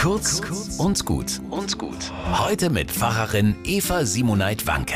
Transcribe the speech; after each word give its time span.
Kurz 0.00 0.40
und 0.78 1.04
gut 1.04 1.42
und 1.50 1.76
gut. 1.76 2.10
Heute 2.32 2.70
mit 2.70 2.90
Pfarrerin 2.90 3.54
Eva 3.64 4.06
Simoneit 4.06 4.66
Wanke. 4.66 4.94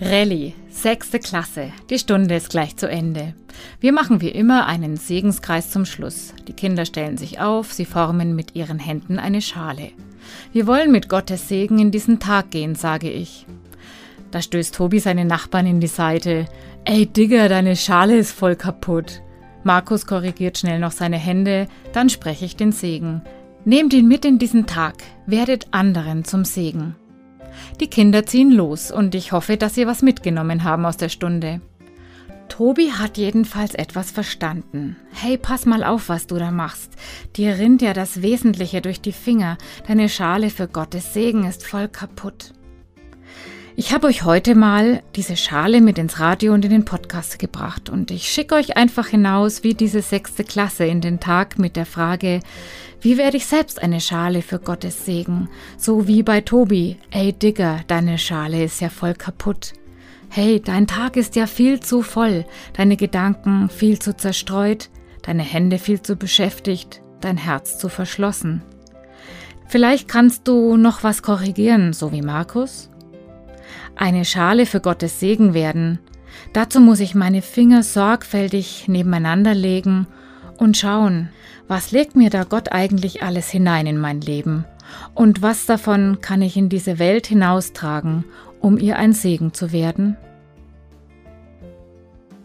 Rallye, 0.00 0.54
sechste 0.70 1.18
Klasse. 1.18 1.70
Die 1.90 1.98
Stunde 1.98 2.34
ist 2.36 2.48
gleich 2.48 2.74
zu 2.74 2.88
Ende. 2.88 3.34
Wir 3.78 3.92
machen 3.92 4.22
wie 4.22 4.30
immer 4.30 4.64
einen 4.64 4.96
Segenskreis 4.96 5.70
zum 5.70 5.84
Schluss. 5.84 6.32
Die 6.46 6.54
Kinder 6.54 6.86
stellen 6.86 7.18
sich 7.18 7.40
auf, 7.40 7.74
sie 7.74 7.84
formen 7.84 8.34
mit 8.34 8.56
ihren 8.56 8.78
Händen 8.78 9.18
eine 9.18 9.42
Schale. 9.42 9.90
Wir 10.54 10.66
wollen 10.66 10.92
mit 10.92 11.10
Gottes 11.10 11.46
Segen 11.48 11.78
in 11.78 11.90
diesen 11.90 12.18
Tag 12.18 12.50
gehen, 12.50 12.74
sage 12.74 13.10
ich. 13.10 13.44
Da 14.30 14.40
stößt 14.40 14.74
Tobi 14.74 14.98
seine 14.98 15.26
Nachbarn 15.26 15.66
in 15.66 15.80
die 15.80 15.88
Seite. 15.88 16.46
Ey 16.86 17.04
Digger, 17.04 17.50
deine 17.50 17.76
Schale 17.76 18.16
ist 18.16 18.32
voll 18.32 18.56
kaputt. 18.56 19.20
Markus 19.62 20.06
korrigiert 20.06 20.56
schnell 20.56 20.78
noch 20.78 20.92
seine 20.92 21.18
Hände, 21.18 21.68
dann 21.92 22.08
spreche 22.08 22.46
ich 22.46 22.56
den 22.56 22.72
Segen. 22.72 23.20
Nehmt 23.68 23.92
ihn 23.92 24.08
mit 24.08 24.24
in 24.24 24.38
diesen 24.38 24.64
Tag, 24.64 24.94
werdet 25.26 25.66
anderen 25.72 26.24
zum 26.24 26.46
Segen. 26.46 26.96
Die 27.80 27.88
Kinder 27.88 28.24
ziehen 28.24 28.50
los 28.50 28.90
und 28.90 29.14
ich 29.14 29.32
hoffe, 29.32 29.58
dass 29.58 29.74
sie 29.74 29.86
was 29.86 30.00
mitgenommen 30.00 30.64
haben 30.64 30.86
aus 30.86 30.96
der 30.96 31.10
Stunde. 31.10 31.60
Tobi 32.48 32.92
hat 32.92 33.18
jedenfalls 33.18 33.74
etwas 33.74 34.10
verstanden. 34.10 34.96
Hey, 35.12 35.36
pass 35.36 35.66
mal 35.66 35.84
auf, 35.84 36.08
was 36.08 36.26
du 36.26 36.36
da 36.36 36.50
machst. 36.50 36.92
Dir 37.36 37.58
rinnt 37.58 37.82
ja 37.82 37.92
das 37.92 38.22
Wesentliche 38.22 38.80
durch 38.80 39.02
die 39.02 39.12
Finger. 39.12 39.58
Deine 39.86 40.08
Schale 40.08 40.48
für 40.48 40.66
Gottes 40.66 41.12
Segen 41.12 41.44
ist 41.44 41.66
voll 41.66 41.88
kaputt. 41.88 42.54
Ich 43.80 43.92
habe 43.92 44.08
euch 44.08 44.24
heute 44.24 44.56
mal 44.56 45.04
diese 45.14 45.36
Schale 45.36 45.80
mit 45.80 45.98
ins 45.98 46.18
Radio 46.18 46.52
und 46.52 46.64
in 46.64 46.72
den 46.72 46.84
Podcast 46.84 47.38
gebracht 47.38 47.88
und 47.88 48.10
ich 48.10 48.28
schicke 48.28 48.56
euch 48.56 48.76
einfach 48.76 49.06
hinaus 49.06 49.62
wie 49.62 49.74
diese 49.74 50.02
sechste 50.02 50.42
Klasse 50.42 50.84
in 50.84 51.00
den 51.00 51.20
Tag 51.20 51.60
mit 51.60 51.76
der 51.76 51.86
Frage, 51.86 52.40
wie 53.00 53.16
werde 53.16 53.36
ich 53.36 53.46
selbst 53.46 53.80
eine 53.80 54.00
Schale 54.00 54.42
für 54.42 54.58
Gottes 54.58 55.06
Segen? 55.06 55.48
So 55.76 56.08
wie 56.08 56.24
bei 56.24 56.40
Tobi, 56.40 56.96
ey 57.12 57.32
Digger, 57.32 57.82
deine 57.86 58.18
Schale 58.18 58.64
ist 58.64 58.80
ja 58.80 58.88
voll 58.88 59.14
kaputt. 59.14 59.74
Hey, 60.28 60.60
dein 60.60 60.88
Tag 60.88 61.16
ist 61.16 61.36
ja 61.36 61.46
viel 61.46 61.78
zu 61.78 62.02
voll, 62.02 62.46
deine 62.72 62.96
Gedanken 62.96 63.68
viel 63.68 64.00
zu 64.00 64.16
zerstreut, 64.16 64.90
deine 65.22 65.44
Hände 65.44 65.78
viel 65.78 66.02
zu 66.02 66.16
beschäftigt, 66.16 67.00
dein 67.20 67.36
Herz 67.36 67.78
zu 67.78 67.88
verschlossen. 67.88 68.60
Vielleicht 69.68 70.08
kannst 70.08 70.48
du 70.48 70.76
noch 70.76 71.04
was 71.04 71.22
korrigieren, 71.22 71.92
so 71.92 72.10
wie 72.10 72.22
Markus? 72.22 72.90
Eine 73.96 74.24
Schale 74.24 74.66
für 74.66 74.80
Gottes 74.80 75.20
Segen 75.20 75.54
werden. 75.54 75.98
Dazu 76.52 76.80
muss 76.80 77.00
ich 77.00 77.14
meine 77.14 77.42
Finger 77.42 77.82
sorgfältig 77.82 78.86
nebeneinander 78.88 79.54
legen 79.54 80.06
und 80.58 80.76
schauen, 80.76 81.30
was 81.66 81.92
legt 81.92 82.16
mir 82.16 82.30
da 82.30 82.44
Gott 82.44 82.72
eigentlich 82.72 83.22
alles 83.22 83.50
hinein 83.50 83.86
in 83.86 83.98
mein 83.98 84.20
Leben 84.20 84.64
und 85.14 85.42
was 85.42 85.66
davon 85.66 86.18
kann 86.20 86.42
ich 86.42 86.56
in 86.56 86.68
diese 86.68 86.98
Welt 86.98 87.26
hinaustragen, 87.26 88.24
um 88.60 88.78
ihr 88.78 88.96
ein 88.96 89.12
Segen 89.12 89.52
zu 89.52 89.72
werden? 89.72 90.16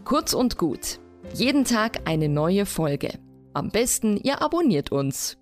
Kurz 0.04 0.34
und 0.34 0.58
gut. 0.58 1.00
Jeden 1.32 1.64
Tag 1.64 2.00
eine 2.04 2.28
neue 2.28 2.66
Folge. 2.66 3.18
Am 3.54 3.70
besten, 3.70 4.18
ihr 4.18 4.42
abonniert 4.42 4.92
uns 4.92 5.38